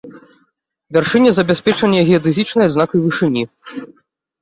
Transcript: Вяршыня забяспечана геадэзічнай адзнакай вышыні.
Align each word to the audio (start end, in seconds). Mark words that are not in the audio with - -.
Вяршыня 0.97 1.29
забяспечана 1.39 2.01
геадэзічнай 2.09 2.65
адзнакай 2.73 2.99
вышыні. 3.07 3.43